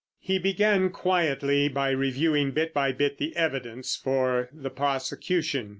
[0.17, 5.69] He began quietly by reviewing bit by bit the evidence for the prosecution.